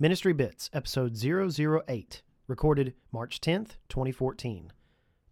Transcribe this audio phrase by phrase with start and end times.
[0.00, 4.72] Ministry Bits, episode 008, recorded March 10th, 2014.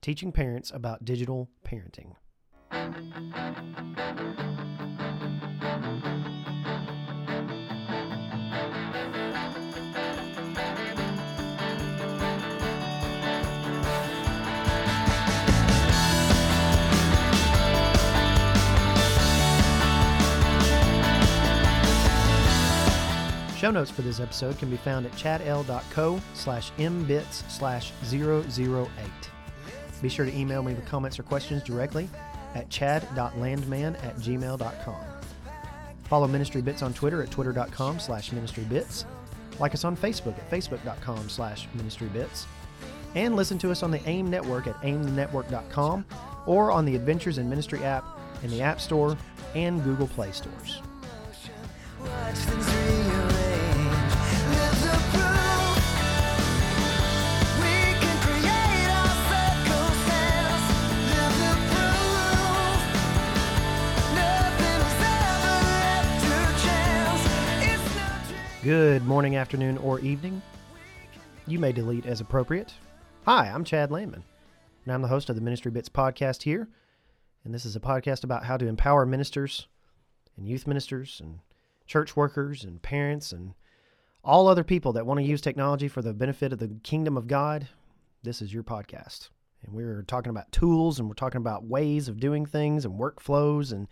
[0.01, 2.15] Teaching parents about digital parenting.
[23.63, 28.89] Show notes for this episode can be found at chadl.co slash mbits slash 008.
[30.03, 32.11] Be sure to email me with comments or questions directly
[32.57, 35.05] at chad.landman at gmail.com.
[36.03, 39.05] Follow Ministry Bits on Twitter at twitter.com slash ministrybits.
[39.61, 42.47] Like us on Facebook at facebook.com slash ministrybits.
[43.15, 46.05] And listen to us on the AIM network at aimnetwork.com
[46.47, 49.17] or on the Adventures in Ministry app in the App Store
[49.55, 50.83] and Google Play stores.
[68.63, 70.41] Good morning, afternoon, or evening.
[71.49, 72.73] You may delete as appropriate.
[73.25, 74.23] Hi, I'm Chad Landman,
[74.85, 76.69] and I'm the host of the Ministry Bits podcast here.
[77.43, 79.67] And this is a podcast about how to empower ministers
[80.37, 81.41] and youth ministers and
[81.89, 83.55] church workers and parents and
[84.23, 87.27] all other people that want to use technology for the benefit of the kingdom of
[87.27, 87.67] God.
[88.23, 89.31] This is your podcast.
[89.65, 93.73] And we're talking about tools and we're talking about ways of doing things and workflows.
[93.73, 93.89] And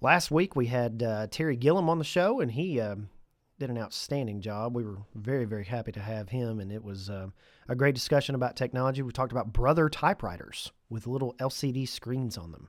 [0.00, 3.10] last week we had uh, Terry Gillum on the show, and he um
[3.58, 4.76] did an outstanding job.
[4.76, 7.32] We were very, very happy to have him, and it was um,
[7.68, 9.02] a great discussion about technology.
[9.02, 12.68] We talked about brother typewriters with little LCD screens on them.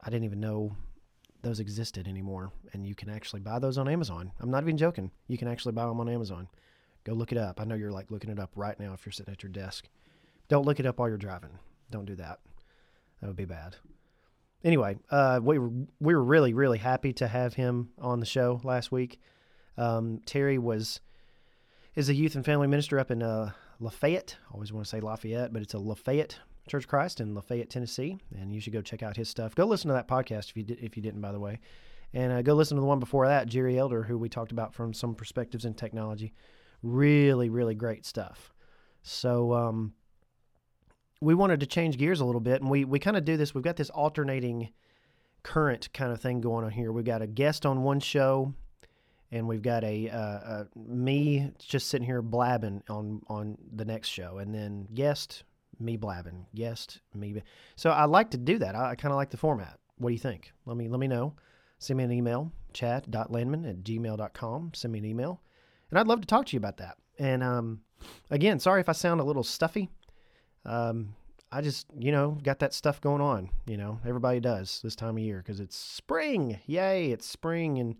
[0.00, 0.76] I didn't even know
[1.42, 4.32] those existed anymore, and you can actually buy those on Amazon.
[4.40, 5.10] I'm not even joking.
[5.26, 6.48] You can actually buy them on Amazon.
[7.04, 7.60] Go look it up.
[7.60, 9.88] I know you're like looking it up right now if you're sitting at your desk.
[10.48, 11.50] Don't look it up while you're driving.
[11.90, 12.38] Don't do that.
[13.20, 13.76] That would be bad.
[14.64, 15.70] Anyway, uh, we were
[16.00, 19.20] we were really really happy to have him on the show last week.
[19.78, 21.00] Um, Terry was
[21.94, 24.36] is a youth and family minister up in uh, Lafayette.
[24.50, 27.70] I always want to say Lafayette, but it's a Lafayette Church of Christ in Lafayette,
[27.70, 29.54] Tennessee, and you should go check out his stuff.
[29.54, 31.60] Go listen to that podcast if you did, if you didn't, by the way,
[32.12, 34.74] and uh, go listen to the one before that, Jerry Elder, who we talked about
[34.74, 36.34] from some perspectives in technology.
[36.82, 38.52] Really, really great stuff.
[39.02, 39.94] So um,
[41.20, 43.54] we wanted to change gears a little bit, and we we kind of do this.
[43.54, 44.70] We've got this alternating
[45.42, 46.92] current kind of thing going on here.
[46.92, 48.54] We've got a guest on one show,
[49.30, 54.08] and we've got a, uh, uh, me just sitting here blabbing on on the next
[54.08, 55.44] show, and then guest
[55.78, 57.42] me blabbing, guest me.
[57.76, 58.74] So I like to do that.
[58.74, 59.78] I, I kind of like the format.
[59.98, 60.52] What do you think?
[60.66, 61.34] Let me let me know.
[61.78, 64.72] Send me an email, chad.landman at gmail.com.
[64.74, 65.40] Send me an email,
[65.90, 66.96] and I'd love to talk to you about that.
[67.18, 67.80] And um,
[68.30, 69.90] again, sorry if I sound a little stuffy.
[70.64, 71.14] Um,
[71.50, 73.50] I just, you know, got that stuff going on.
[73.66, 76.58] You know, everybody does this time of year because it's spring.
[76.66, 77.96] Yay, it's spring and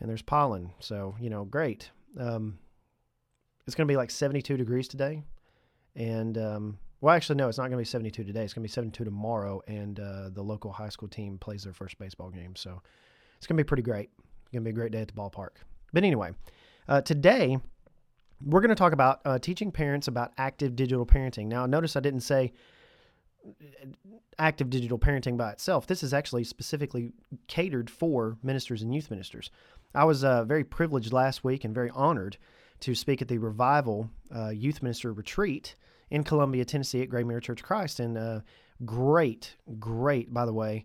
[0.00, 0.72] and there's pollen.
[0.80, 1.90] So, you know, great.
[2.18, 2.58] Um,
[3.66, 5.22] it's going to be like 72 degrees today.
[5.94, 8.44] And, um, well, actually, no, it's not going to be 72 today.
[8.44, 9.60] It's going to be 72 tomorrow.
[9.66, 12.54] And uh, the local high school team plays their first baseball game.
[12.56, 12.80] So
[13.36, 14.10] it's going to be pretty great.
[14.18, 15.56] It's going to be a great day at the ballpark.
[15.92, 16.32] But anyway,
[16.88, 17.58] uh, today
[18.44, 21.46] we're going to talk about uh, teaching parents about active digital parenting.
[21.46, 22.52] Now, notice I didn't say
[24.38, 25.86] active digital parenting by itself.
[25.86, 27.12] This is actually specifically
[27.46, 29.50] catered for ministers and youth ministers.
[29.96, 32.36] I was uh, very privileged last week and very honored
[32.80, 35.74] to speak at the Revival uh, Youth Minister Retreat
[36.10, 37.98] in Columbia, Tennessee at Graymere Church of Christ.
[37.98, 38.40] And uh,
[38.84, 40.84] great, great, by the way,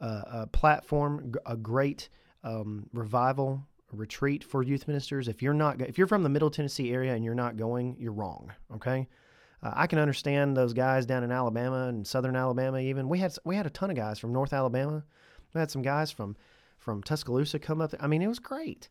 [0.00, 2.08] uh, platform, a great
[2.42, 5.28] um, revival retreat for youth ministers.
[5.28, 8.12] If you're not, if you're from the Middle Tennessee area and you're not going, you're
[8.12, 8.52] wrong.
[8.74, 9.08] Okay,
[9.62, 12.78] uh, I can understand those guys down in Alabama and Southern Alabama.
[12.78, 15.04] Even we had we had a ton of guys from North Alabama.
[15.54, 16.36] We had some guys from
[16.88, 17.92] from Tuscaloosa come up.
[18.00, 18.88] I mean, it was great.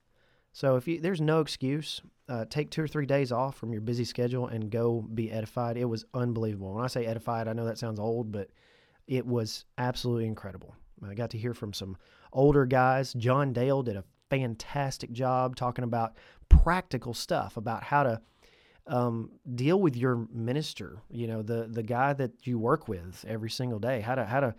[0.53, 1.99] So if you, there's no excuse,
[2.29, 5.77] uh, take two or three days off from your busy schedule and go be edified.
[5.77, 6.75] It was unbelievable.
[6.75, 8.51] When I say edified, I know that sounds old, but
[9.07, 10.75] it was absolutely incredible.
[11.03, 11.97] I got to hear from some
[12.31, 13.13] older guys.
[13.13, 16.17] John Dale did a fantastic job talking about
[16.49, 18.21] practical stuff about how to
[18.85, 21.01] um, deal with your minister.
[21.09, 24.01] You know, the the guy that you work with every single day.
[24.01, 24.53] How to how to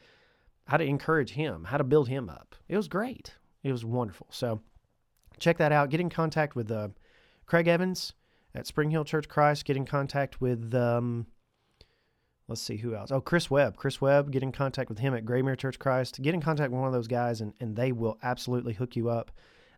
[0.69, 1.65] how to encourage him.
[1.65, 2.55] How to build him up.
[2.69, 3.35] It was great.
[3.63, 4.29] It was wonderful.
[4.31, 4.61] So
[5.39, 5.91] check that out.
[5.91, 6.89] Get in contact with uh,
[7.47, 8.13] Craig Evans
[8.55, 9.65] at Spring Hill Church Christ.
[9.65, 11.27] Get in contact with um,
[12.49, 13.11] let's see who else.
[13.11, 13.77] Oh, Chris Webb.
[13.77, 14.31] Chris Webb.
[14.31, 16.21] Get in contact with him at Graymere Church Christ.
[16.21, 19.09] Get in contact with one of those guys, and, and they will absolutely hook you
[19.09, 19.31] up.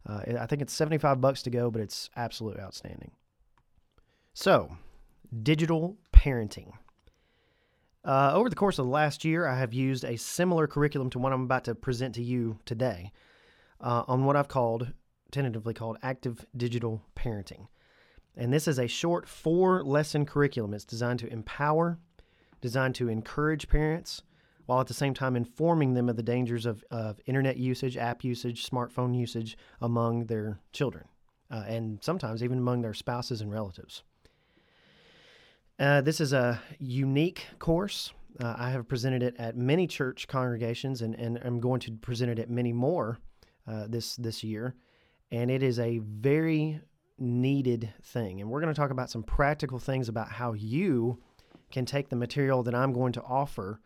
[0.04, 3.12] Uh, I think it's 75 bucks to go, but it's absolutely outstanding.
[4.32, 4.76] So,
[5.42, 6.72] digital parenting.
[8.04, 11.18] Uh, over the course of the last year, I have used a similar curriculum to
[11.18, 13.12] what I'm about to present to you today
[13.80, 14.92] uh, on what I've called,
[15.30, 17.68] tentatively called, active digital parenting.
[18.36, 20.72] And this is a short four lesson curriculum.
[20.72, 21.98] It's designed to empower,
[22.62, 24.22] designed to encourage parents,
[24.64, 28.24] while at the same time informing them of the dangers of, of internet usage, app
[28.24, 31.06] usage, smartphone usage among their children,
[31.50, 34.04] uh, and sometimes even among their spouses and relatives.
[35.80, 38.12] Uh, this is a unique course.
[38.38, 42.30] Uh, I have presented it at many church congregations, and, and I'm going to present
[42.30, 43.18] it at many more
[43.66, 44.74] uh, this this year.
[45.32, 46.82] And it is a very
[47.18, 48.42] needed thing.
[48.42, 51.18] And we're going to talk about some practical things about how you
[51.72, 53.80] can take the material that I'm going to offer,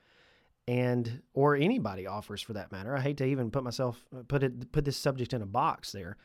[0.66, 2.96] and or anybody offers for that matter.
[2.96, 6.16] I hate to even put myself put it put this subject in a box there.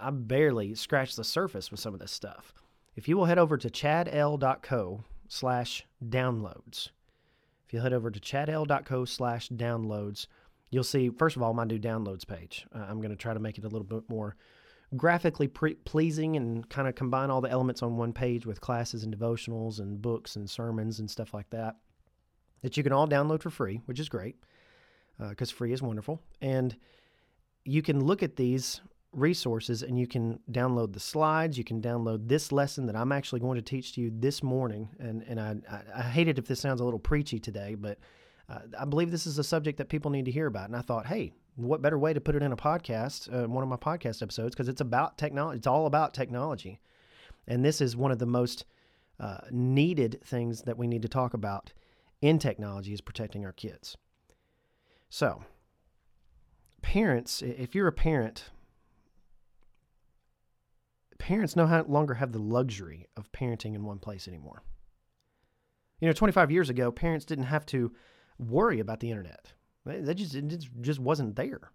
[0.00, 2.52] I barely scratched the surface with some of this stuff.
[2.96, 6.90] If you will head over to chadl.co slash downloads,
[7.66, 10.26] if you head over to chadl.co slash downloads,
[10.70, 12.66] you'll see, first of all, my new downloads page.
[12.74, 14.36] Uh, I'm going to try to make it a little bit more
[14.96, 19.02] graphically pre- pleasing and kind of combine all the elements on one page with classes
[19.02, 21.76] and devotionals and books and sermons and stuff like that
[22.62, 24.36] that you can all download for free, which is great
[25.18, 26.20] because free is wonderful.
[26.40, 26.76] And
[27.64, 28.80] you can look at these
[29.14, 31.56] resources and you can download the slides.
[31.56, 34.88] You can download this lesson that I'm actually going to teach to you this morning.
[34.98, 37.98] And, and I, I, I hate it if this sounds a little preachy today, but
[38.48, 40.68] uh, I believe this is a subject that people need to hear about.
[40.68, 43.62] And I thought, hey, what better way to put it in a podcast, uh, one
[43.62, 45.58] of my podcast episodes, because it's about technology.
[45.58, 46.80] It's all about technology.
[47.46, 48.64] And this is one of the most
[49.20, 51.72] uh, needed things that we need to talk about
[52.20, 53.96] in technology is protecting our kids.
[55.10, 55.44] So,
[56.82, 58.50] parents, if you're a parent,
[61.18, 64.62] parents no longer have the luxury of parenting in one place anymore.
[66.00, 67.92] You know, 25 years ago, parents didn't have to
[68.38, 69.52] worry about the internet.
[69.86, 71.70] That just it just wasn't there.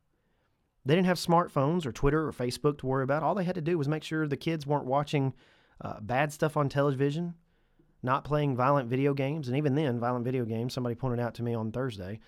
[0.85, 3.23] They didn't have smartphones or Twitter or Facebook to worry about.
[3.23, 5.33] All they had to do was make sure the kids weren't watching
[5.81, 7.35] uh, bad stuff on television,
[8.01, 10.73] not playing violent video games, and even then, violent video games.
[10.73, 12.19] Somebody pointed out to me on Thursday,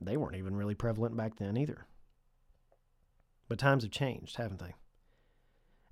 [0.00, 1.86] they weren't even really prevalent back then either.
[3.48, 4.74] But times have changed, haven't they?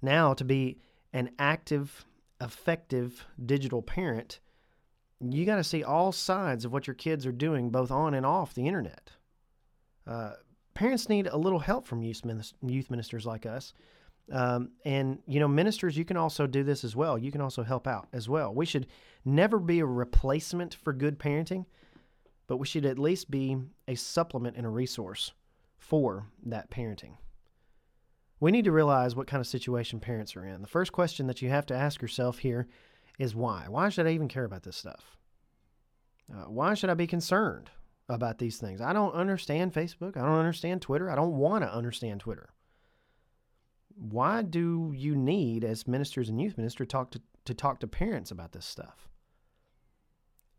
[0.07, 0.79] Now, to be
[1.13, 2.07] an active,
[2.41, 4.39] effective digital parent,
[5.21, 8.25] you got to see all sides of what your kids are doing, both on and
[8.25, 9.11] off the internet.
[10.07, 10.35] Uh,
[10.75, 12.23] parents need a little help from youth,
[12.63, 13.73] youth ministers like us.
[14.31, 17.19] Um, and, you know, ministers, you can also do this as well.
[17.19, 18.55] You can also help out as well.
[18.55, 18.87] We should
[19.25, 21.67] never be a replacement for good parenting,
[22.47, 23.57] but we should at least be
[23.89, 25.33] a supplement and a resource
[25.79, 27.17] for that parenting.
[28.39, 30.61] We need to realize what kind of situation parents are in.
[30.61, 32.69] The first question that you have to ask yourself here
[33.19, 33.67] is why?
[33.69, 35.17] Why should I even care about this stuff?
[36.33, 37.71] Uh, why should I be concerned
[38.09, 38.81] about these things?
[38.81, 40.17] I don't understand Facebook.
[40.17, 41.11] I don't understand Twitter.
[41.11, 42.51] I don't want to understand Twitter.
[43.95, 48.31] Why do you need, as ministers and youth ministers, talk to, to talk to parents
[48.31, 49.09] about this stuff?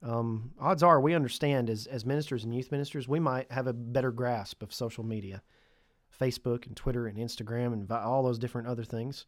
[0.01, 3.73] Um, odds are we understand as, as ministers and youth ministers, we might have a
[3.73, 5.41] better grasp of social media,
[6.19, 9.25] Facebook and Twitter and Instagram and all those different other things.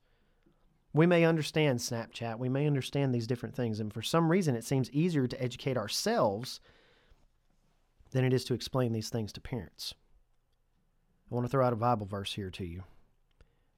[0.94, 4.63] We may understand Snapchat, we may understand these different things, and for some reason it
[4.63, 6.60] seems easier to educate ourselves
[8.12, 9.94] than it is to explain these things to parents.
[11.32, 12.84] I want to throw out a Bible verse here to you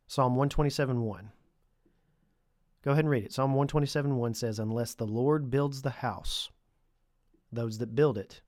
[0.08, 1.32] Psalm 127 1.
[2.84, 3.34] Go ahead and read it.
[3.34, 6.50] Psalm 127 1 says, Unless the Lord builds the house,
[7.52, 8.42] those that build it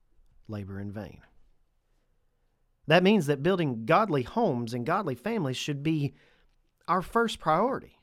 [0.47, 1.19] labor in vain.
[2.87, 6.13] That means that building godly homes and godly families should be
[6.87, 7.97] our first priority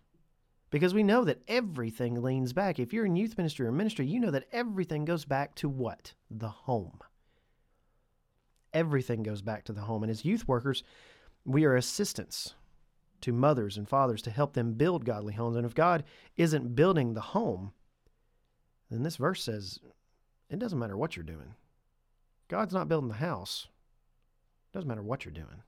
[0.71, 2.79] because we know that everything leans back.
[2.79, 6.15] If you're in youth ministry or ministry, you know that everything goes back to what?
[6.31, 6.99] The home.
[8.73, 10.03] Everything goes back to the home.
[10.03, 10.83] And as youth workers,
[11.45, 12.55] we are assistants
[13.23, 15.57] to mothers and fathers to help them build godly homes.
[15.57, 16.05] And if God
[16.37, 17.73] isn't building the home,
[18.91, 19.81] then this verse says
[20.49, 21.55] it doesn't matter what you're doing.
[22.49, 23.69] God's not building the house.
[24.73, 25.63] Doesn't matter what you're doing.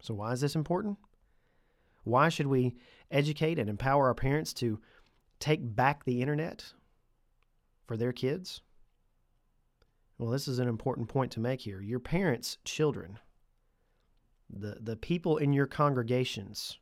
[0.00, 0.98] So, why is this important?
[2.04, 2.76] Why should we
[3.10, 4.80] educate and empower our parents to
[5.38, 6.72] take back the internet
[7.86, 8.62] for their kids?
[10.18, 11.80] Well, this is an important point to make here.
[11.80, 13.18] Your parents' children,
[14.50, 16.78] the, the people in your congregations,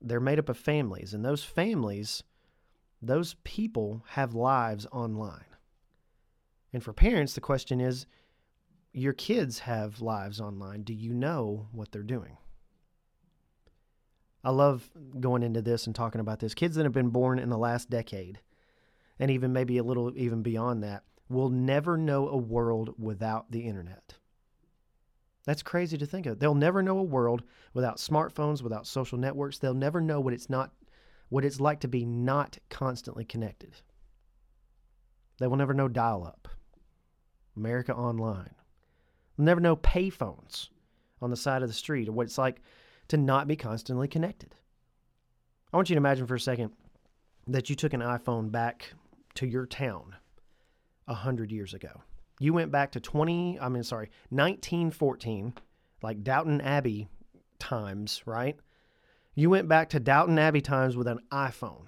[0.00, 2.22] they're made up of families, and those families,
[3.02, 5.44] those people have lives online.
[6.72, 8.06] And for parents, the question is
[8.92, 10.82] your kids have lives online.
[10.82, 12.36] Do you know what they're doing?
[14.42, 16.54] I love going into this and talking about this.
[16.54, 18.40] Kids that have been born in the last decade,
[19.18, 23.60] and even maybe a little even beyond that, will never know a world without the
[23.60, 24.14] internet.
[25.44, 26.38] That's crazy to think of.
[26.38, 27.42] They'll never know a world
[27.74, 29.58] without smartphones, without social networks.
[29.58, 30.72] They'll never know what it's not
[31.28, 33.72] what it's like to be not constantly connected.
[35.38, 36.48] They will never know dial up,
[37.56, 38.50] America Online.
[39.40, 40.68] They'll never know payphones
[41.22, 42.60] on the side of the street or what it's like
[43.08, 44.54] to not be constantly connected.
[45.72, 46.72] I want you to imagine for a second
[47.46, 48.92] that you took an iPhone back
[49.36, 50.14] to your town
[51.08, 52.02] a hundred years ago.
[52.38, 55.54] You went back to 20, I mean, sorry, 1914,
[56.02, 57.08] like Downton Abbey
[57.58, 58.58] times, right?
[59.34, 61.86] You went back to Downton Abbey times with an iPhone.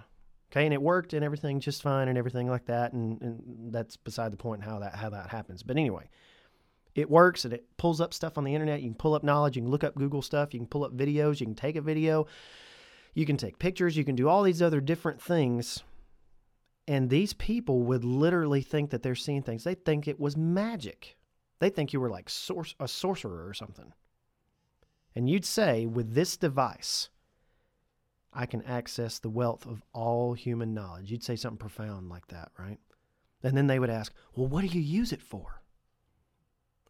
[0.50, 3.98] Okay, and it worked and everything just fine and everything like that, and, and that's
[3.98, 5.62] beside the point how that how that happens.
[5.62, 6.08] But anyway,
[6.94, 8.82] it works and it pulls up stuff on the internet.
[8.82, 10.96] You can pull up knowledge, you can look up Google stuff, you can pull up
[10.96, 12.26] videos, you can take a video,
[13.14, 15.82] you can take pictures, you can do all these other different things.
[16.88, 19.64] And these people would literally think that they're seeing things.
[19.64, 21.16] They think it was magic.
[21.60, 22.28] They think you were like
[22.80, 23.92] a sorcerer or something.
[25.14, 27.08] And you'd say, with this device,
[28.32, 31.10] I can access the wealth of all human knowledge.
[31.10, 32.78] You'd say something profound like that, right?
[33.42, 35.61] And then they would ask, Well, what do you use it for?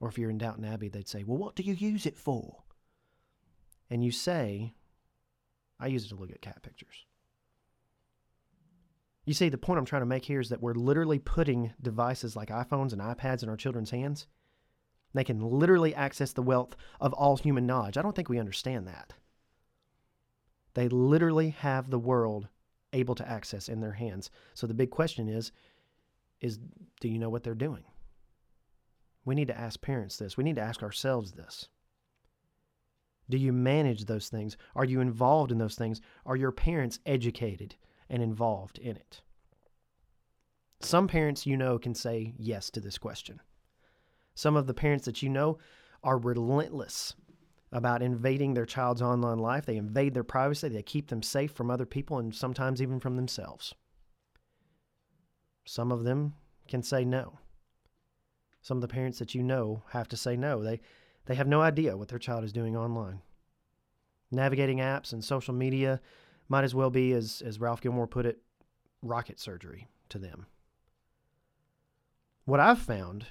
[0.02, 2.64] Or if you're in Downton Abbey, they'd say, Well, what do you use it for?
[3.88, 4.74] And you say,
[5.78, 7.06] I use it to look at cat pictures.
[9.24, 12.34] You see, the point I'm trying to make here is that we're literally putting devices
[12.34, 14.26] like iPhones and iPads in our children's hands.
[15.14, 17.96] They can literally access the wealth of all human knowledge.
[17.96, 19.12] I don't think we understand that.
[20.74, 22.48] They literally have the world
[22.92, 24.32] able to access in their hands.
[24.54, 25.52] So the big question is
[26.40, 26.58] is
[26.98, 27.84] do you know what they're doing?
[29.24, 30.36] We need to ask parents this.
[30.36, 31.68] We need to ask ourselves this.
[33.30, 34.56] Do you manage those things?
[34.74, 36.00] Are you involved in those things?
[36.26, 37.76] Are your parents educated
[38.10, 39.22] and involved in it?
[40.80, 43.40] Some parents you know can say yes to this question.
[44.34, 45.58] Some of the parents that you know
[46.02, 47.14] are relentless
[47.70, 49.64] about invading their child's online life.
[49.64, 53.16] They invade their privacy, they keep them safe from other people and sometimes even from
[53.16, 53.74] themselves.
[55.64, 56.34] Some of them
[56.68, 57.38] can say no.
[58.62, 60.62] Some of the parents that you know have to say no.
[60.62, 60.80] They
[61.26, 63.20] they have no idea what their child is doing online.
[64.30, 66.00] Navigating apps and social media
[66.48, 68.38] might as well be as as Ralph Gilmore put it,
[69.02, 70.46] rocket surgery to them.
[72.44, 73.26] What I've found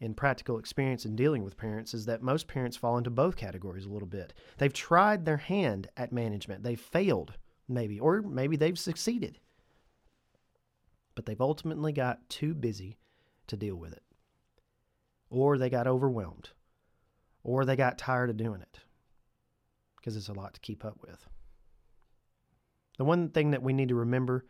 [0.00, 3.84] in practical experience in dealing with parents is that most parents fall into both categories
[3.84, 4.34] a little bit.
[4.58, 7.34] They've tried their hand at management, they've failed,
[7.68, 9.38] maybe, or maybe they've succeeded.
[11.14, 12.98] But they've ultimately got too busy
[13.46, 14.02] to deal with it.
[15.32, 16.50] Or they got overwhelmed.
[17.42, 18.80] Or they got tired of doing it
[19.96, 21.26] because it's a lot to keep up with.
[22.98, 24.44] The one thing that we need to remember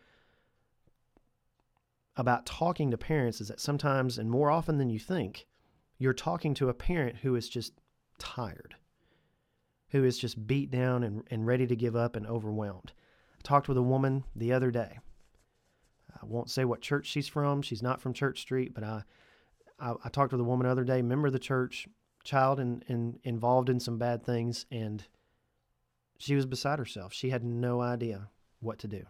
[2.17, 5.47] about talking to parents is that sometimes, and more often than you think,
[5.99, 7.75] you're talking to a parent who is just
[8.19, 8.75] tired,
[9.91, 12.93] who is just beat down and, and ready to give up and overwhelmed.
[13.39, 14.99] I talked with a woman the other day.
[16.11, 17.62] I won't say what church she's from.
[17.62, 19.03] She's not from Church Street, but I,
[19.83, 21.89] I, I talked with a woman the other day, member of the church,
[22.25, 25.05] child, and, involved in some bad things, and
[26.19, 27.12] she was beside herself.
[27.12, 29.05] She had no idea what to do.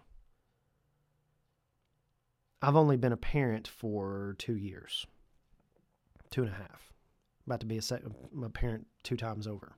[2.62, 5.06] I've only been a parent for two years,
[6.30, 6.92] two and a half.
[7.46, 8.04] About to be a, sec-
[8.42, 9.74] a parent two times over.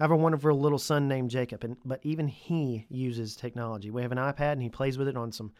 [0.00, 3.90] I have a wonderful little son named Jacob, and but even he uses technology.
[3.90, 5.52] We have an iPad, and he plays with it on some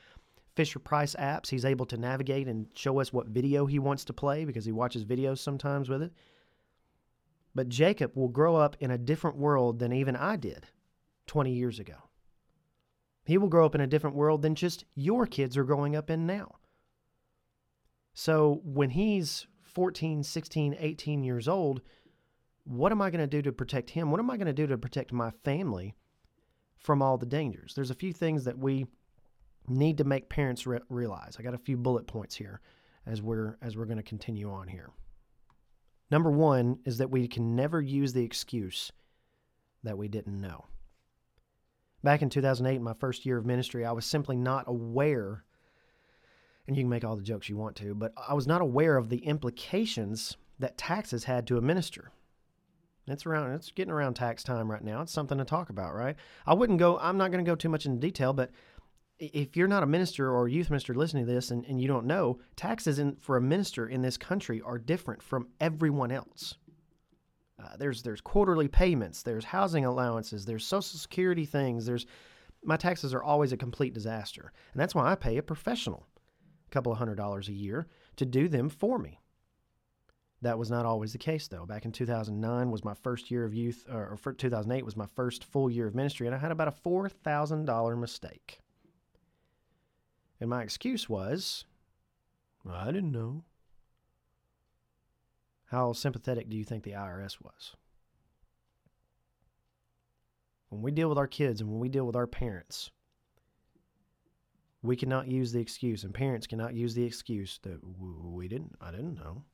[0.55, 1.49] Fisher Price apps.
[1.49, 4.73] He's able to navigate and show us what video he wants to play because he
[4.73, 6.13] watches videos sometimes with it.
[7.55, 10.67] But Jacob will grow up in a different world than even I did
[11.27, 11.97] 20 years ago.
[13.25, 16.11] He will grow up in a different world than just your kids are growing up
[16.11, 16.57] in now.
[18.15, 21.83] So when he's 14, 16, 18 years old,
[22.65, 24.11] what am I going to do to protect him?
[24.11, 25.95] What am I going to do to protect my family
[26.79, 27.75] from all the dangers?
[27.75, 28.87] There's a few things that we
[29.69, 31.37] need to make parents re- realize.
[31.39, 32.61] I got a few bullet points here
[33.07, 34.91] as we're as we're going to continue on here.
[36.11, 38.93] Number 1 is that we can never use the excuse
[39.83, 40.67] that we didn't know.
[42.05, 45.45] Back in 2008, my first year of ministry, I was simply not aware,
[46.67, 48.97] and you can make all the jokes you want to, but I was not aware
[48.97, 52.13] of the implications that taxes had to a minister.
[53.07, 55.03] It's around, it's getting around tax time right now.
[55.03, 56.17] It's something to talk about, right?
[56.47, 58.51] I wouldn't go, I'm not going to go too much into detail, but
[59.23, 61.87] if you're not a minister or a youth minister listening to this and, and you
[61.87, 66.57] don't know, taxes in, for a minister in this country are different from everyone else.
[67.63, 71.87] Uh, there's there's quarterly payments, there's housing allowances, there's social security things.
[71.87, 72.07] There's
[72.65, 76.07] my taxes are always a complete disaster, and that's why I pay a professional
[76.67, 77.87] a couple of hundred dollars a year
[78.17, 79.21] to do them for me.
[80.41, 81.67] That was not always the case, though.
[81.67, 85.07] Back in 2009 was my first year of youth, or, or for 2008 was my
[85.07, 88.62] first full year of ministry, and I had about a $4,000 mistake.
[90.43, 91.67] And my excuse was,
[92.65, 93.45] "Well, I didn't know.
[95.67, 97.77] How sympathetic do you think the IRS was?
[100.69, 102.91] When we deal with our kids and when we deal with our parents,
[104.83, 108.91] we cannot use the excuse, and parents cannot use the excuse that we didn't, I
[108.91, 109.45] didn't know.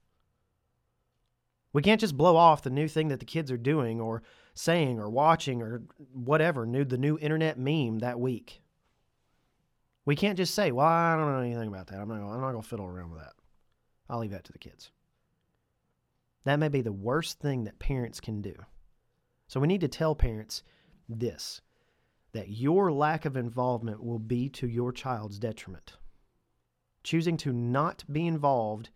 [1.74, 4.22] We can't just blow off the new thing that the kids are doing or
[4.54, 5.82] saying or watching or
[6.14, 8.62] whatever, new the new internet meme that week.
[10.08, 12.00] We can't just say, "Well, I don't know anything about that.
[12.00, 12.20] I'm not.
[12.20, 13.34] Gonna, I'm not going to fiddle around with that.
[14.08, 14.90] I'll leave that to the kids."
[16.44, 18.54] That may be the worst thing that parents can do.
[19.48, 20.62] So we need to tell parents
[21.10, 21.60] this:
[22.32, 25.98] that your lack of involvement will be to your child's detriment.
[27.02, 28.88] Choosing to not be involved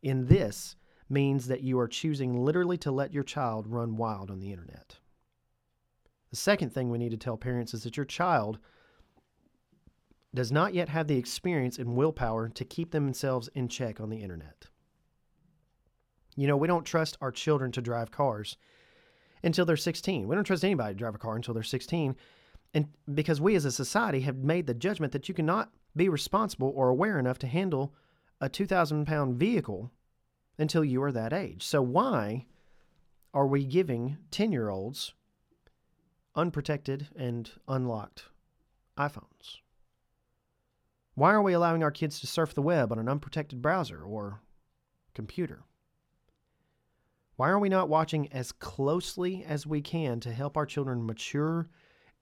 [0.00, 0.76] in this
[1.10, 4.96] means that you are choosing literally to let your child run wild on the internet.
[6.30, 8.58] The second thing we need to tell parents is that your child
[10.34, 14.22] does not yet have the experience and willpower to keep themselves in check on the
[14.22, 14.66] internet.
[16.36, 18.56] You know, we don't trust our children to drive cars
[19.42, 20.26] until they're 16.
[20.26, 22.16] We don't trust anybody to drive a car until they're 16.
[22.72, 26.72] And because we as a society have made the judgment that you cannot be responsible
[26.74, 27.94] or aware enough to handle
[28.40, 29.92] a 2,000 pound vehicle
[30.58, 31.62] until you are that age.
[31.62, 32.46] So, why
[33.32, 35.14] are we giving 10 year olds
[36.34, 38.24] unprotected and unlocked
[38.98, 39.60] iPhones?
[41.14, 44.40] Why are we allowing our kids to surf the web on an unprotected browser or
[45.14, 45.62] computer?
[47.36, 51.68] Why are we not watching as closely as we can to help our children mature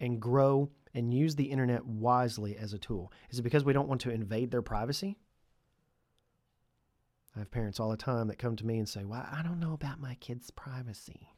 [0.00, 3.12] and grow and use the internet wisely as a tool?
[3.30, 5.18] Is it because we don't want to invade their privacy?
[7.34, 9.60] I have parents all the time that come to me and say, Well, I don't
[9.60, 11.30] know about my kids' privacy.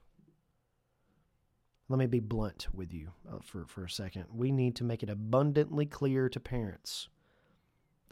[1.89, 4.25] Let me be blunt with you uh, for, for a second.
[4.33, 7.09] We need to make it abundantly clear to parents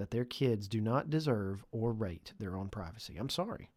[0.02, 3.16] that their kids do not deserve or rate their own privacy.
[3.16, 3.70] I'm sorry.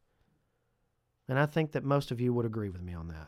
[1.30, 3.28] And I think that most of you would agree with me on that.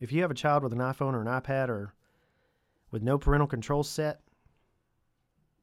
[0.00, 1.92] If you have a child with an iPhone or an iPad or
[2.90, 4.22] with no parental controls set,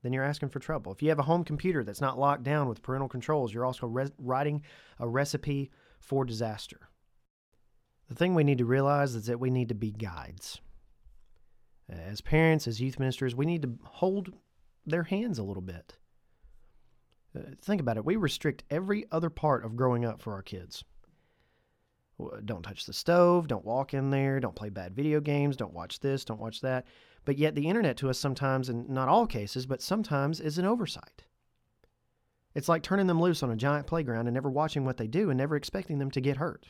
[0.04, 0.92] then you're asking for trouble.
[0.92, 3.88] If you have a home computer that's not locked down with parental controls, you're also
[4.20, 4.62] writing
[5.00, 6.82] a recipe for disaster.
[8.10, 10.62] The thing we need to realize is that we need to be guides.
[11.90, 14.32] As parents, as youth ministers, we need to hold
[14.86, 15.98] their hands a little bit.
[17.36, 18.06] Uh, think about it.
[18.06, 20.84] We restrict every other part of growing up for our kids.
[22.46, 26.00] Don't touch the stove, don't walk in there, don't play bad video games, don't watch
[26.02, 26.86] this, don't watch that.
[27.26, 30.66] But yet, the internet to us sometimes, and not all cases, but sometimes is an
[30.66, 31.24] oversight.
[32.54, 35.30] It's like turning them loose on a giant playground and never watching what they do
[35.30, 36.68] and never expecting them to get hurt.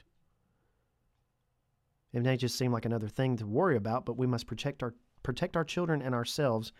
[2.13, 4.93] It may just seem like another thing to worry about, but we must protect our
[5.24, 6.71] protect our children and ourselves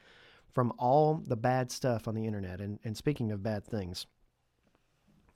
[0.54, 2.60] from all the bad stuff on the internet.
[2.60, 4.06] And, and speaking of bad things,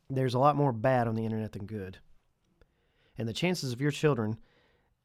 [0.10, 1.98] there's a lot more bad on the internet than good.
[3.18, 4.38] And the chances of your children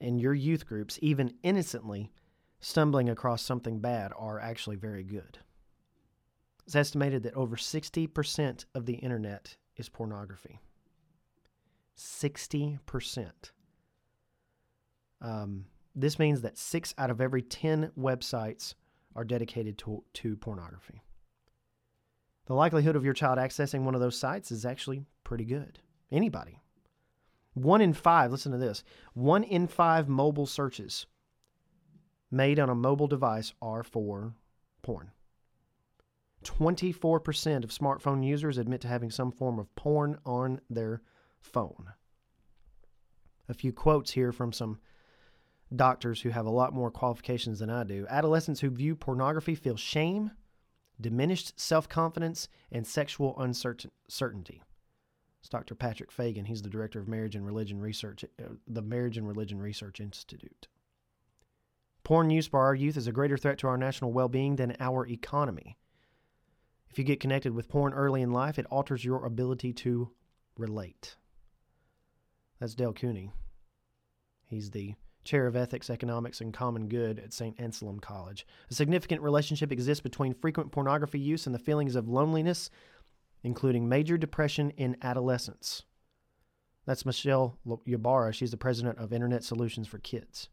[0.00, 2.10] and your youth groups, even innocently
[2.58, 5.38] stumbling across something bad, are actually very good.
[6.66, 10.60] It's estimated that over 60% of the internet is pornography.
[11.96, 13.30] 60%.
[15.22, 18.74] Um, this means that six out of every 10 websites
[19.14, 21.02] are dedicated to, to pornography.
[22.46, 25.78] The likelihood of your child accessing one of those sites is actually pretty good.
[26.10, 26.60] Anybody.
[27.54, 28.82] One in five, listen to this
[29.14, 31.06] one in five mobile searches
[32.30, 34.34] made on a mobile device are for
[34.82, 35.10] porn.
[36.44, 41.02] 24% of smartphone users admit to having some form of porn on their
[41.40, 41.92] phone.
[43.48, 44.78] A few quotes here from some
[45.74, 48.06] doctors who have a lot more qualifications than I do.
[48.08, 50.32] Adolescents who view pornography feel shame,
[51.00, 54.62] diminished self confidence, and sexual uncertainty.
[55.40, 55.74] It's Dr.
[55.74, 56.44] Patrick Fagan.
[56.44, 60.68] He's the director of Marriage and Religion Research, uh, the Marriage and Religion Research Institute.
[62.02, 64.76] Porn use by our youth is a greater threat to our national well being than
[64.80, 65.78] our economy.
[66.90, 70.10] If you get connected with porn early in life, it alters your ability to
[70.58, 71.16] relate.
[72.58, 73.30] That's Dale Cooney.
[74.44, 77.58] He's the chair of ethics, economics, and common good at St.
[77.60, 78.46] Anselm College.
[78.70, 82.70] A significant relationship exists between frequent pornography use and the feelings of loneliness,
[83.42, 85.82] including major depression in adolescence.
[86.86, 88.32] That's Michelle Ybarra.
[88.32, 90.48] She's the president of Internet Solutions for Kids.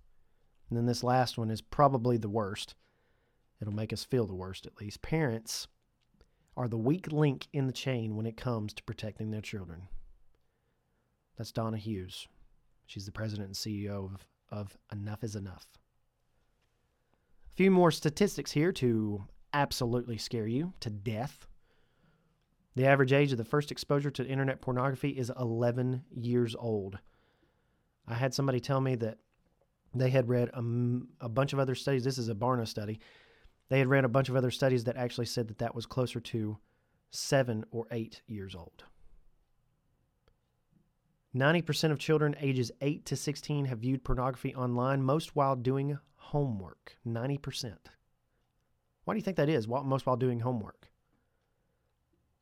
[0.70, 2.76] And then this last one is probably the worst.
[3.62, 5.02] It'll make us feel the worst, at least.
[5.02, 5.68] Parents
[6.56, 9.88] are the weak link in the chain when it comes to protecting their children.
[11.38, 12.28] That's Donna Hughes.
[12.86, 15.66] She's the president and CEO of, of Enough is Enough.
[17.54, 21.48] A few more statistics here to absolutely scare you to death.
[22.76, 27.00] The average age of the first exposure to internet pornography is 11 years old.
[28.08, 29.18] I had somebody tell me that
[29.96, 32.04] they had read a bunch of other studies.
[32.04, 33.00] This is a Barna study.
[33.70, 36.20] They had read a bunch of other studies that actually said that that was closer
[36.20, 36.58] to
[37.10, 38.84] seven or eight years old.
[41.36, 46.98] 90% of children ages 8 to 16 have viewed pornography online, most while doing homework.
[47.06, 47.76] 90%.
[49.04, 49.68] Why do you think that is?
[49.68, 50.90] Most while doing homework.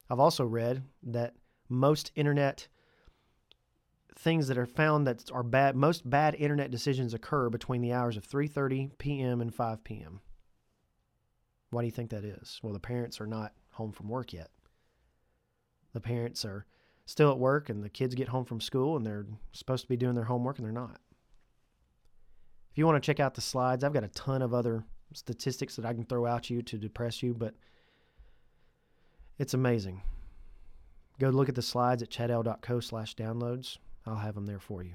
[0.09, 1.35] I've also read that
[1.69, 2.67] most internet
[4.17, 8.15] things that are found that are bad most bad internet decisions occur between the hours
[8.15, 9.41] of 3:30 p.m.
[9.41, 10.21] and 5 p.m.
[11.69, 12.59] Why do you think that is?
[12.63, 14.49] Well, the parents are not home from work yet.
[15.93, 16.65] The parents are
[17.05, 19.97] still at work and the kids get home from school and they're supposed to be
[19.97, 20.99] doing their homework and they're not.
[22.71, 25.75] If you want to check out the slides, I've got a ton of other statistics
[25.75, 27.53] that I can throw out you to depress you, but
[29.37, 30.01] it's amazing.
[31.19, 33.77] Go look at the slides at chadl.co slash downloads.
[34.05, 34.93] I'll have them there for you.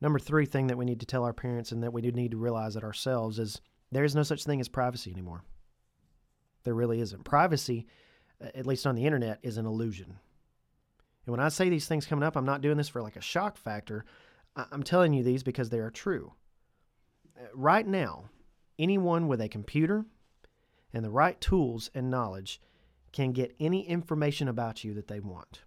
[0.00, 2.30] Number three thing that we need to tell our parents and that we do need
[2.30, 5.42] to realize it ourselves is there is no such thing as privacy anymore.
[6.64, 7.24] There really isn't.
[7.24, 7.86] Privacy,
[8.40, 10.18] at least on the internet, is an illusion.
[11.26, 13.20] And when I say these things coming up, I'm not doing this for like a
[13.20, 14.04] shock factor.
[14.56, 16.32] I'm telling you these because they are true.
[17.38, 18.30] Uh, Right now,
[18.78, 20.06] anyone with a computer
[20.92, 22.60] and the right tools and knowledge
[23.12, 25.62] can get any information about you that they want.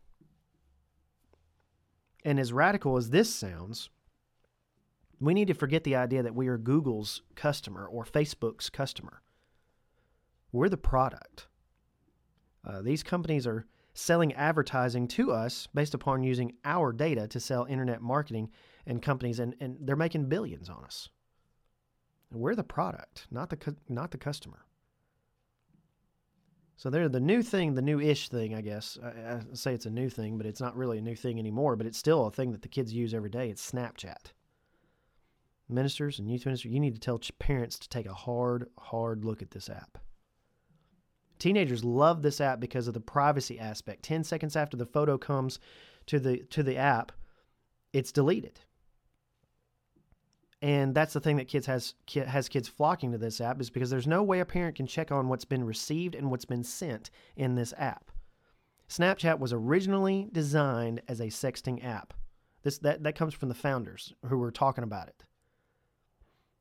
[2.23, 3.89] And as radical as this sounds,
[5.19, 9.21] we need to forget the idea that we are Google's customer or Facebook's customer.
[10.51, 11.47] We're the product.
[12.65, 17.65] Uh, these companies are selling advertising to us based upon using our data to sell
[17.65, 18.49] internet marketing
[18.85, 21.09] and companies, and, and they're making billions on us.
[22.31, 24.65] We're the product, not the not the customer.
[26.77, 28.97] So they're the new thing, the new-ish thing, I guess.
[29.03, 31.75] I, I say it's a new thing, but it's not really a new thing anymore.
[31.75, 33.49] But it's still a thing that the kids use every day.
[33.49, 34.31] It's Snapchat.
[35.69, 39.41] Ministers and youth ministers, you need to tell parents to take a hard, hard look
[39.41, 39.99] at this app.
[41.41, 44.03] Teenagers love this app because of the privacy aspect.
[44.03, 45.59] Ten seconds after the photo comes
[46.05, 47.11] to the to the app,
[47.91, 48.61] it's deleted
[50.61, 51.95] and that's the thing that kids has
[52.27, 55.11] has kids flocking to this app is because there's no way a parent can check
[55.11, 58.11] on what's been received and what's been sent in this app.
[58.87, 62.13] Snapchat was originally designed as a sexting app.
[62.61, 65.23] This that that comes from the founders who were talking about it.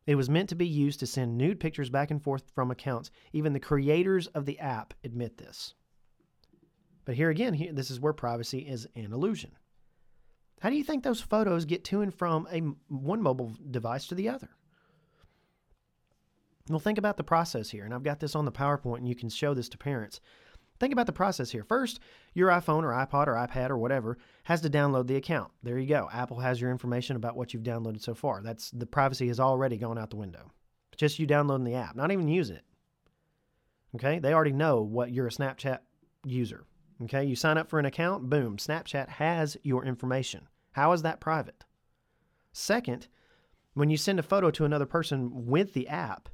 [0.07, 3.11] It was meant to be used to send nude pictures back and forth from accounts.
[3.33, 5.75] Even the creators of the app admit this.
[7.05, 9.53] But here again, here, this is where privacy is an illusion.
[10.61, 14.15] How do you think those photos get to and from a one mobile device to
[14.15, 14.51] the other?
[16.69, 19.17] Well, think about the process here, and I've got this on the PowerPoint, and you
[19.17, 20.21] can show this to parents.
[20.81, 21.63] Think about the process here.
[21.63, 22.01] First,
[22.33, 25.53] your iPhone or iPod or iPad or whatever has to download the account.
[25.63, 26.09] There you go.
[26.11, 28.43] Apple has your information about what you've downloaded so far.
[28.43, 30.51] That's the privacy has already gone out the window.
[30.97, 32.65] Just you downloading the app, not even using it.
[33.95, 34.19] Okay?
[34.19, 35.81] They already know what you're a Snapchat
[36.25, 36.65] user.
[37.03, 37.25] Okay?
[37.25, 40.49] You sign up for an account, boom, Snapchat has your information.
[40.73, 41.65] How is that private?
[42.53, 43.09] Second,
[43.75, 46.31] when you send a photo to another person with the app,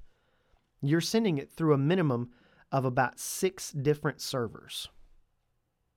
[0.83, 2.31] you're sending it through a minimum
[2.73, 4.89] of about six different servers.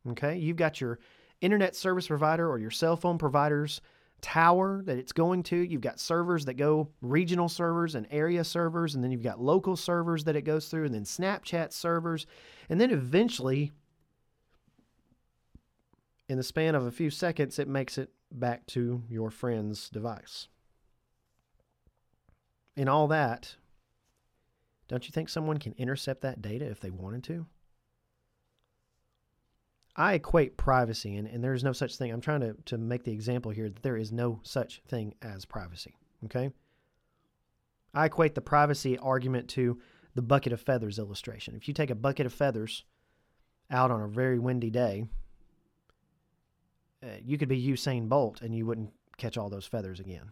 [0.09, 0.99] Okay, you've got your
[1.41, 3.81] internet service provider or your cell phone provider's
[4.21, 5.55] tower that it's going to.
[5.55, 9.75] You've got servers that go regional servers and area servers, and then you've got local
[9.75, 12.25] servers that it goes through, and then Snapchat servers.
[12.69, 13.71] And then eventually,
[16.27, 20.47] in the span of a few seconds, it makes it back to your friend's device.
[22.75, 23.55] And all that,
[24.89, 27.45] don't you think someone can intercept that data if they wanted to?
[29.95, 32.11] I equate privacy, and, and there's no such thing.
[32.11, 35.45] I'm trying to, to make the example here that there is no such thing as
[35.45, 35.95] privacy.
[36.25, 36.51] Okay?
[37.93, 39.79] I equate the privacy argument to
[40.15, 41.55] the bucket of feathers illustration.
[41.55, 42.83] If you take a bucket of feathers
[43.69, 45.05] out on a very windy day,
[47.03, 50.31] uh, you could be Usain Bolt and you wouldn't catch all those feathers again.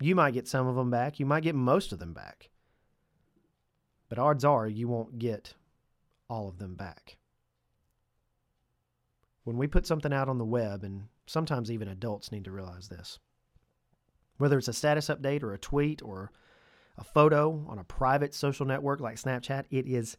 [0.00, 2.50] You might get some of them back, you might get most of them back.
[4.12, 5.54] But odds are you won't get
[6.28, 7.16] all of them back.
[9.44, 12.88] When we put something out on the web, and sometimes even adults need to realize
[12.88, 13.18] this,
[14.36, 16.30] whether it's a status update or a tweet or
[16.98, 20.18] a photo on a private social network like Snapchat, it is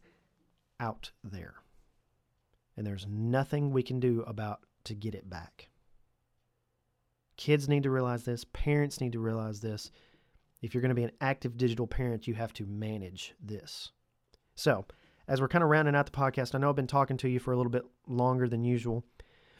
[0.80, 1.54] out there.
[2.76, 5.68] And there's nothing we can do about to get it back.
[7.36, 9.92] Kids need to realize this, parents need to realize this.
[10.62, 13.92] If you're going to be an active digital parent, you have to manage this.
[14.54, 14.86] So,
[15.26, 17.38] as we're kind of rounding out the podcast, I know I've been talking to you
[17.38, 19.04] for a little bit longer than usual,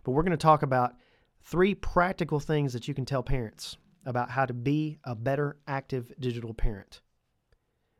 [0.02, 0.94] but we're going to talk about
[1.42, 3.76] three practical things that you can tell parents
[4.06, 7.00] about how to be a better active digital parent.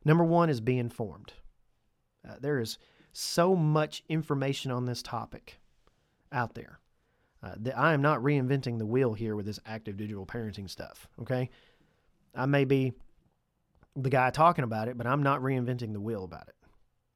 [0.03, 1.33] Number one is be informed.
[2.27, 2.77] Uh, there is
[3.11, 5.59] so much information on this topic
[6.31, 6.79] out there.
[7.43, 11.07] Uh, that I am not reinventing the wheel here with this active digital parenting stuff.
[11.21, 11.49] Okay,
[12.35, 12.93] I may be
[13.95, 16.55] the guy talking about it, but I'm not reinventing the wheel about it.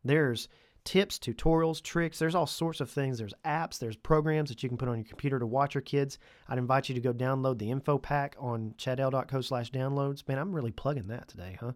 [0.04, 0.48] There's
[0.86, 2.20] tips, tutorials, tricks.
[2.20, 3.18] There's all sorts of things.
[3.18, 6.18] There's apps, there's programs that you can put on your computer to watch your kids.
[6.48, 10.28] I'd invite you to go download the info pack on chadl.co slash downloads.
[10.28, 11.74] Man, I'm really plugging that today, huh?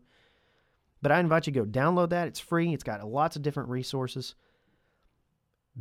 [1.01, 2.29] But I invite you to go download that.
[2.29, 2.73] It's free.
[2.73, 4.35] It's got lots of different resources.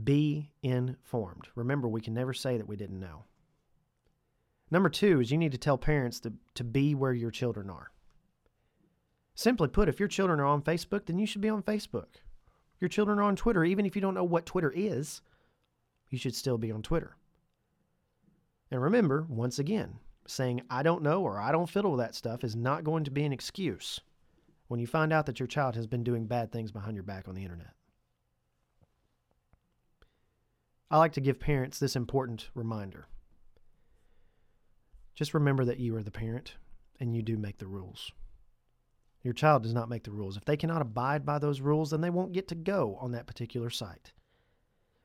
[0.02, 1.48] Be informed.
[1.54, 3.24] Remember, we can never say that we didn't know.
[4.72, 7.90] Number two is you need to tell parents to, to be where your children are.
[9.34, 12.06] Simply put, if your children are on Facebook, then you should be on Facebook.
[12.80, 15.20] Your children are on Twitter, even if you don't know what Twitter is,
[16.08, 17.18] you should still be on Twitter.
[18.70, 22.42] And remember, once again, saying I don't know or I don't fiddle with that stuff
[22.42, 24.00] is not going to be an excuse
[24.68, 27.28] when you find out that your child has been doing bad things behind your back
[27.28, 27.74] on the internet.
[30.90, 33.06] I like to give parents this important reminder.
[35.14, 36.54] Just remember that you are the parent
[37.00, 38.12] and you do make the rules.
[39.22, 40.36] Your child does not make the rules.
[40.36, 43.26] If they cannot abide by those rules, then they won't get to go on that
[43.26, 44.12] particular site.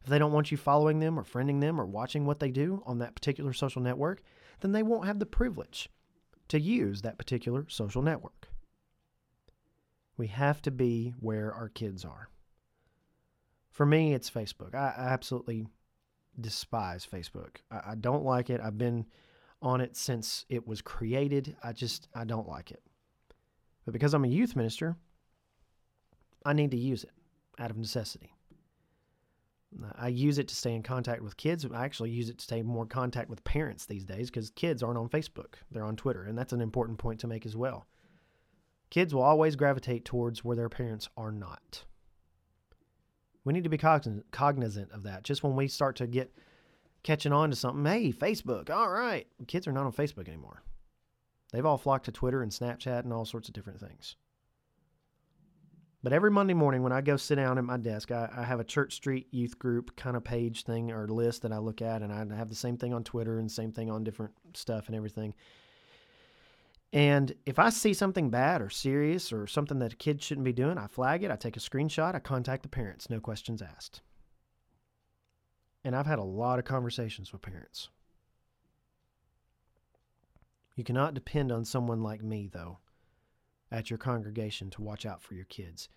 [0.01, 2.81] If they don't want you following them or friending them or watching what they do
[2.85, 4.21] on that particular social network,
[4.61, 5.89] then they won't have the privilege
[6.47, 8.47] to use that particular social network.
[10.15, 12.29] We have to be where our kids are.
[13.69, 14.73] For me, it's Facebook.
[14.73, 15.67] I, absolutely
[16.39, 17.57] despise Facebook.
[17.69, 18.61] I don't like it.
[18.61, 19.05] I've been
[19.61, 21.55] on it since it was created.
[21.63, 22.81] I just, I don't like it.
[23.85, 24.95] But because I'm a youth minister,
[26.45, 27.11] I need to use it
[27.59, 28.33] out of necessity.
[29.95, 31.65] I use it to stay in contact with kids.
[31.73, 34.97] I actually use it to stay more contact with parents these days because kids aren't
[34.97, 35.55] on Facebook.
[35.71, 36.23] They're on Twitter.
[36.23, 37.85] And that's an important point to make as well.
[38.89, 41.83] Kids will always gravitate towards where their parents are not.
[43.43, 45.23] We need to be cognizant, cognizant of that.
[45.23, 46.33] Just when we start to get
[47.07, 49.25] catching on to something, hey, Facebook, all right.
[49.47, 50.61] Kids are not on Facebook anymore.
[51.53, 54.17] They've all flocked to Twitter and Snapchat and all sorts of different things.
[56.03, 58.59] But every Monday morning when I go sit down at my desk, I, I, have
[58.59, 62.01] a Church Street youth group kind of page thing or list that I look at,
[62.01, 64.95] and I have the same thing on Twitter and same thing on different stuff and
[64.95, 65.33] everything.
[66.91, 70.53] And if I see something bad or serious or something that a kid shouldn't be
[70.53, 74.01] doing, I flag it, I take a screenshot, I contact the parents, no questions asked.
[75.87, 77.87] And I've had a lot of conversations with parents.
[80.75, 82.79] You cannot depend on someone like me, though,
[83.71, 85.87] at your congregation to watch out for your kids.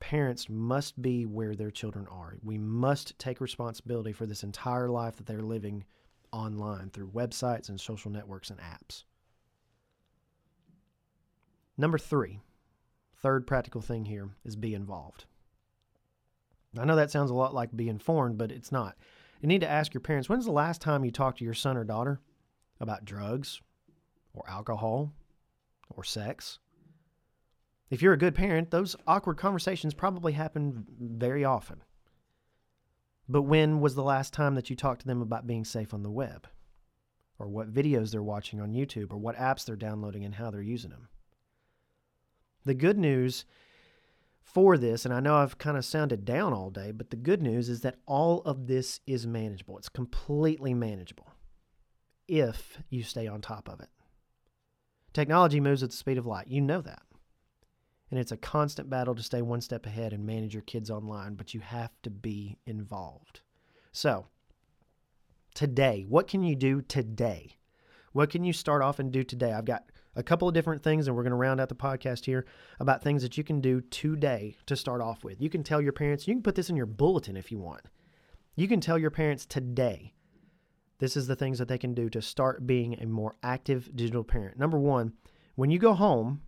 [0.00, 2.34] Parents must be where their children are.
[2.42, 5.84] We must take responsibility for this entire life that they're living
[6.32, 9.04] online through websites and social networks and apps.
[11.78, 12.40] Number three,
[13.14, 15.24] third practical thing here is be involved.
[16.76, 18.96] I know that sounds a lot like be informed, but it's not.
[19.40, 21.76] You need to ask your parents when's the last time you talked to your son
[21.76, 22.20] or daughter
[22.80, 23.60] about drugs
[24.34, 25.12] or alcohol
[25.90, 26.58] or sex?
[27.90, 31.82] If you're a good parent, those awkward conversations probably happen very often.
[33.28, 36.02] But when was the last time that you talked to them about being safe on
[36.02, 36.46] the web?
[37.38, 40.62] Or what videos they're watching on YouTube, or what apps they're downloading and how they're
[40.62, 41.08] using them?
[42.64, 43.44] The good news
[44.46, 47.42] for this, and I know I've kind of sounded down all day, but the good
[47.42, 49.76] news is that all of this is manageable.
[49.76, 51.26] It's completely manageable
[52.28, 53.88] if you stay on top of it.
[55.12, 56.46] Technology moves at the speed of light.
[56.46, 57.02] You know that.
[58.10, 61.34] And it's a constant battle to stay one step ahead and manage your kids online,
[61.34, 63.40] but you have to be involved.
[63.90, 64.26] So,
[65.54, 67.56] today, what can you do today?
[68.12, 69.52] What can you start off and do today?
[69.52, 72.24] I've got a couple of different things, and we're going to round out the podcast
[72.24, 72.46] here
[72.80, 75.40] about things that you can do today to start off with.
[75.40, 77.82] You can tell your parents, you can put this in your bulletin if you want.
[78.56, 80.14] You can tell your parents today
[80.98, 84.24] this is the things that they can do to start being a more active digital
[84.24, 84.58] parent.
[84.58, 85.12] Number one,
[85.54, 86.40] when you go home,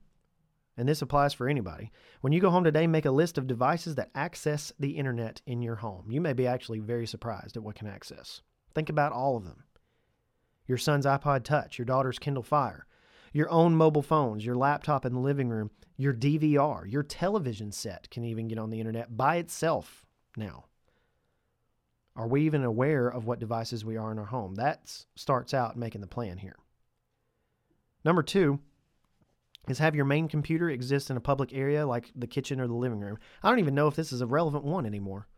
[0.79, 1.91] and this applies for anybody,
[2.23, 5.61] when you go home today, make a list of devices that access the internet in
[5.61, 6.07] your home.
[6.09, 8.41] You may be actually very surprised at what can access.
[8.75, 9.65] Think about all of them
[10.67, 12.87] your son's iPod Touch, your daughter's Kindle Fire,
[13.33, 18.11] your own mobile phones, your laptop in the living room, your DVR, your television set
[18.11, 20.65] can even get on the internet by itself now.
[22.17, 24.57] Are we even aware of what devices we are in our home?
[24.57, 26.57] That starts out making the plan here.
[28.05, 28.59] Number two
[29.69, 32.75] is have your main computer exist in a public area like the kitchen or the
[32.75, 33.19] living room.
[33.43, 35.29] I don't even know if this is a relevant one anymore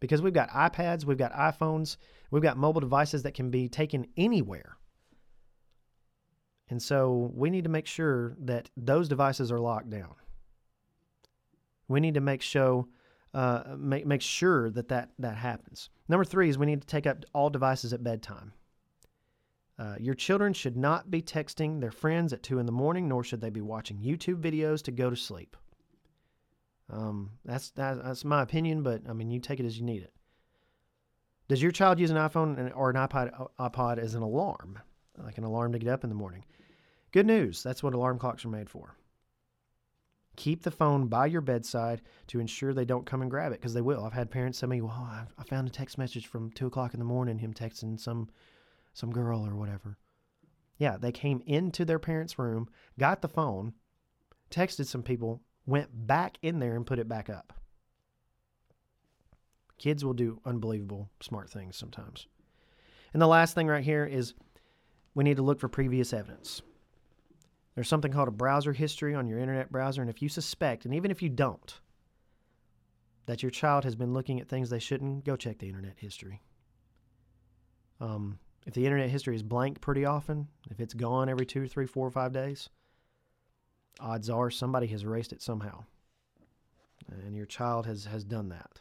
[0.00, 1.96] because we've got iPads, we've got iPhones,
[2.32, 4.76] we've got mobile devices that can be taken anywhere.
[6.72, 10.14] And so we need to make sure that those devices are locked down.
[11.86, 12.88] We need to make show
[13.34, 15.90] uh, make make sure that, that that happens.
[16.08, 18.54] Number three is we need to take up all devices at bedtime.
[19.78, 23.22] Uh, your children should not be texting their friends at two in the morning, nor
[23.22, 25.58] should they be watching YouTube videos to go to sleep.
[26.88, 30.04] Um, that's that, that's my opinion, but I mean you take it as you need
[30.04, 30.14] it.
[31.48, 34.78] Does your child use an iPhone or an iPod iPod as an alarm,
[35.22, 36.46] like an alarm to get up in the morning?
[37.12, 37.62] Good news.
[37.62, 38.96] That's what alarm clocks are made for.
[40.36, 43.74] Keep the phone by your bedside to ensure they don't come and grab it because
[43.74, 44.04] they will.
[44.04, 47.00] I've had parents tell me, "Well, I, found a text message from two o'clock in
[47.00, 48.30] the morning, him texting some
[48.94, 49.98] some girl or whatever."
[50.78, 53.74] Yeah, they came into their parents' room, got the phone,
[54.50, 57.52] texted some people, went back in there and put it back up.
[59.76, 62.26] Kids will do unbelievable smart things sometimes.
[63.12, 64.32] And the last thing right here is
[65.14, 66.62] we need to look for previous evidence.
[67.74, 70.94] There's something called a browser history on your internet browser, and if you suspect, and
[70.94, 71.80] even if you don't,
[73.26, 76.42] that your child has been looking at things they shouldn't, go check the internet history.
[78.00, 81.86] Um, if the internet history is blank pretty often, if it's gone every two, three,
[81.86, 82.68] four, or five days,
[84.00, 85.84] odds are somebody has erased it somehow.
[87.24, 88.80] And your child has, has done that.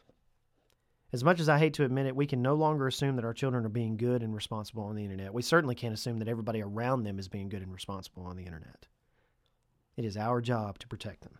[1.13, 3.33] As much as I hate to admit it, we can no longer assume that our
[3.33, 5.33] children are being good and responsible on the internet.
[5.33, 8.45] We certainly can't assume that everybody around them is being good and responsible on the
[8.45, 8.87] internet.
[9.97, 11.39] It is our job to protect them.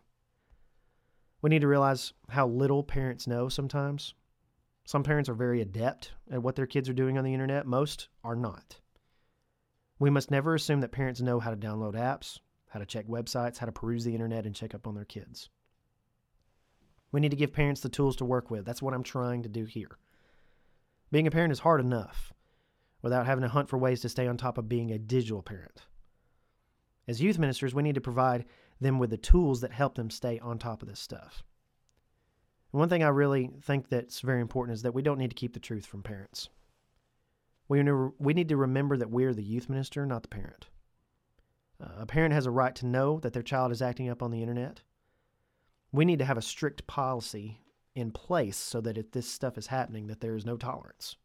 [1.42, 4.14] We need to realize how little parents know sometimes.
[4.84, 8.10] Some parents are very adept at what their kids are doing on the internet, most
[8.24, 8.82] are not.
[10.00, 13.58] We must never assume that parents know how to download apps, how to check websites,
[13.58, 15.50] how to peruse the internet, and check up on their kids.
[17.12, 18.66] We need to give parents the tools to work with.
[18.66, 19.98] That's what I'm trying to do here.
[21.12, 22.34] Being a parent is hard enough
[23.02, 25.82] without having to hunt for ways to stay on top of being a digital parent.
[27.08, 28.46] As youth ministers, we need to provide
[28.80, 31.44] them with the tools that help them stay on top of this stuff.
[32.72, 35.36] And one thing I really think that's very important is that we don't need to
[35.36, 36.50] keep the truth from parents.
[37.68, 37.84] We,
[38.20, 40.68] we need to remember that we're the youth minister, not the parent.
[41.82, 44.32] Uh, a parent has a right to know that their child is acting up on
[44.32, 44.82] the internet.
[45.92, 47.60] We need to have a strict policy
[47.96, 51.18] in place so that if this stuff is happening, that there is no tolerance.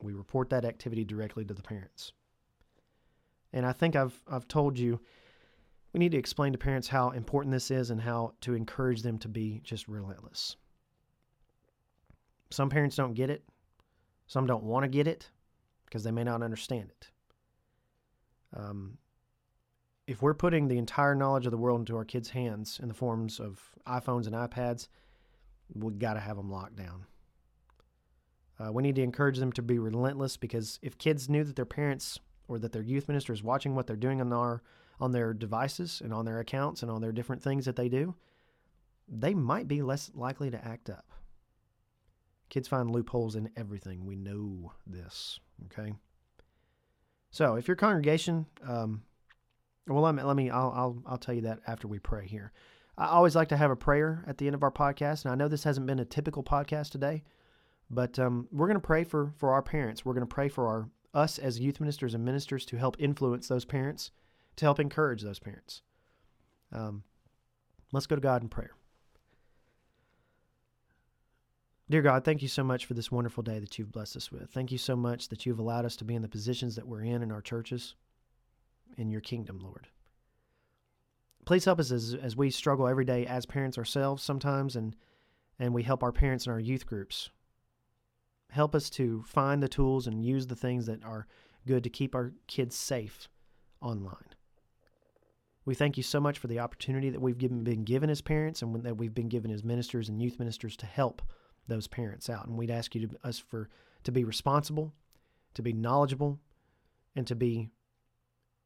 [0.00, 2.12] We report that activity directly to the parents.
[3.52, 5.00] And I think I've I've told you
[5.92, 9.18] we need to explain to parents how important this is and how to encourage them
[9.18, 10.56] to be just relentless.
[12.50, 13.44] Some parents don't get it.
[14.26, 15.30] Some don't want to get it
[15.84, 17.10] because they may not understand it.
[18.54, 18.98] Um,
[20.06, 22.94] if we're putting the entire knowledge of the world into our kids' hands in the
[22.94, 24.88] forms of iPhones and iPads,
[25.74, 27.06] we got to have them locked down.
[28.58, 31.64] Uh, we need to encourage them to be relentless because if kids knew that their
[31.64, 34.62] parents or that their youth minister is watching what they're doing on our
[35.00, 38.14] on their devices and on their accounts and on their different things that they do,
[39.08, 41.06] they might be less likely to act up.
[42.50, 44.04] Kids find loopholes in everything.
[44.04, 45.40] We know this.
[45.64, 45.94] Okay.
[47.30, 49.02] So if your congregation, um,
[49.86, 52.52] well, let me, let me I'll, I'll, I'll tell you that after we pray here.
[52.96, 55.24] I always like to have a prayer at the end of our podcast.
[55.24, 57.22] And I know this hasn't been a typical podcast today,
[57.90, 60.04] but um, we're going to pray for, for our parents.
[60.04, 63.48] We're going to pray for our us as youth ministers and ministers to help influence
[63.48, 64.12] those parents,
[64.56, 65.82] to help encourage those parents.
[66.72, 67.02] Um,
[67.92, 68.72] let's go to God in prayer.
[71.90, 74.50] Dear God, thank you so much for this wonderful day that you've blessed us with.
[74.50, 77.02] Thank you so much that you've allowed us to be in the positions that we're
[77.02, 77.94] in in our churches,
[78.96, 79.88] in your kingdom, Lord.
[81.44, 84.94] Please help us as, as we struggle every day as parents ourselves sometimes, and,
[85.58, 87.30] and we help our parents in our youth groups.
[88.50, 91.26] Help us to find the tools and use the things that are
[91.66, 93.28] good to keep our kids safe
[93.80, 94.34] online.
[95.64, 98.62] We thank you so much for the opportunity that we've given, been given as parents
[98.62, 101.22] and that we've been given as ministers and youth ministers to help
[101.68, 102.46] those parents out.
[102.46, 103.68] And we'd ask you to us for
[104.04, 104.92] to be responsible,
[105.54, 106.40] to be knowledgeable,
[107.14, 107.70] and to be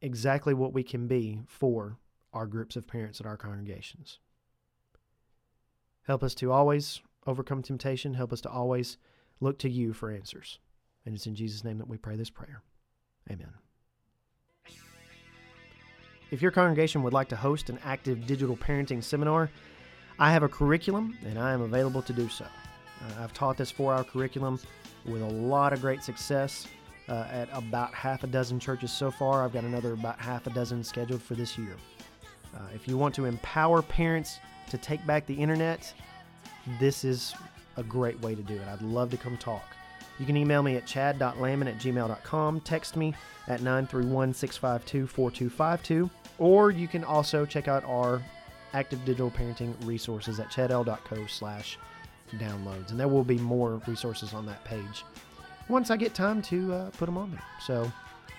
[0.01, 1.97] exactly what we can be for
[2.33, 4.19] our groups of parents at our congregations.
[6.03, 8.13] Help us to always overcome temptation.
[8.13, 8.97] Help us to always
[9.39, 10.59] look to you for answers.
[11.05, 12.61] And it's in Jesus' name that we pray this prayer.
[13.29, 13.49] Amen.
[16.31, 19.49] If your congregation would like to host an active digital parenting seminar,
[20.19, 22.45] I have a curriculum and I am available to do so.
[22.45, 24.59] Uh, I've taught this four hour curriculum
[25.05, 26.67] with a lot of great success
[27.09, 29.43] uh, at about half a dozen churches so far.
[29.43, 31.75] I've got another about half a dozen scheduled for this year.
[32.55, 34.39] Uh, if you want to empower parents
[34.69, 35.93] to take back the internet,
[36.79, 37.33] this is
[37.77, 38.67] a great way to do it.
[38.67, 39.63] I'd love to come talk.
[40.19, 43.13] You can email me at chad.landman at gmail.com, text me
[43.47, 48.21] at 931 652 4252, or you can also check out our
[48.73, 51.77] active digital parenting resources at chadl.co slash
[52.37, 52.89] downloads.
[52.89, 55.03] And there will be more resources on that page
[55.69, 57.43] once I get time to uh, put them on there.
[57.65, 57.91] So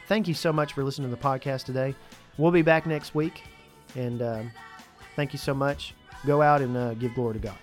[0.06, 1.94] thank you so much for listening to the podcast today.
[2.36, 3.42] We'll be back next week.
[3.96, 4.50] And um,
[5.16, 5.94] thank you so much.
[6.26, 7.58] Go out and uh, give glory to God.